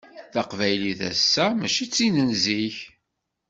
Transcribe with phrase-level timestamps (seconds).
[0.33, 2.77] Taqbaylit ass-a mačči d tin n zik.